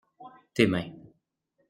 Tes 0.55 0.65
mains. 0.65 0.99